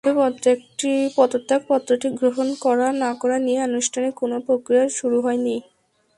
[0.03, 5.55] তবে পদত্যাগপত্রটি গ্রহণ করা না-করা নিয়ে আনুষ্ঠানিক কোনো প্রক্রিয়া শুরু হয়নি।